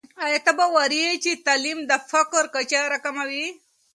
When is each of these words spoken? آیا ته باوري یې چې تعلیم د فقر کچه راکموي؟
آیا 0.25 0.39
ته 0.45 0.51
باوري 0.57 0.99
یې 1.05 1.13
چې 1.23 1.31
تعلیم 1.47 1.79
د 1.89 1.91
فقر 2.09 2.43
کچه 2.55 2.79
راکموي؟ 2.91 3.47